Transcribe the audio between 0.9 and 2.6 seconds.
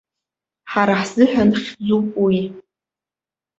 ҳзыҳәан хьӡуп уи!